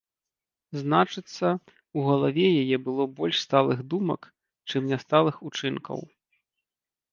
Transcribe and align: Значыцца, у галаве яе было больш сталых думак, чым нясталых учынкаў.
Значыцца, 0.81 1.47
у 1.97 2.05
галаве 2.07 2.47
яе 2.63 2.77
было 2.89 3.07
больш 3.21 3.37
сталых 3.45 3.85
думак, 3.93 4.21
чым 4.73 4.91
нясталых 4.95 5.35
учынкаў. 5.51 6.05